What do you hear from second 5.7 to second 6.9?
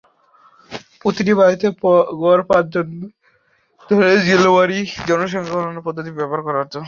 পদ্ধতি ব্যবহার করা হতো।